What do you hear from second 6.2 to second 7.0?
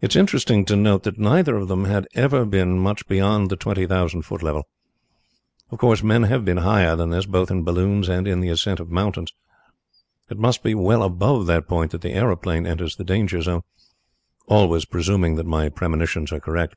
have been higher